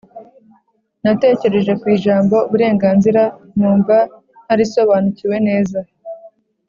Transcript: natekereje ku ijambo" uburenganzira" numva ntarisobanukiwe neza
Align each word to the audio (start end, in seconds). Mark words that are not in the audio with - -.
natekereje 1.03 1.71
ku 1.81 1.85
ijambo" 1.95 2.35
uburenganzira" 2.47 3.21
numva 3.57 3.97
ntarisobanukiwe 4.45 5.35
neza 5.49 5.79